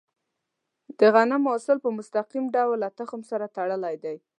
[0.99, 4.15] د غنمو حاصل په مستقیم ډول له تخم سره تړلی دی.